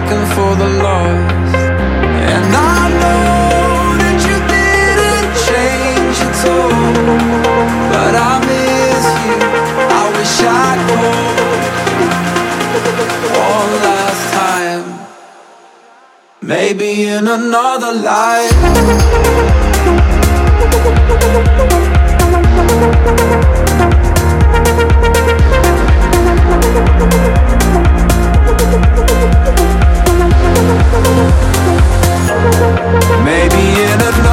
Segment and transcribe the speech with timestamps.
[0.00, 1.56] second for the lost.
[2.32, 6.84] And I know that you didn't change at all
[7.92, 9.38] But I miss you,
[9.98, 11.20] I wish I could
[13.52, 14.84] One last time.
[16.42, 18.58] Maybe in another life.
[33.24, 34.29] Maybe in a.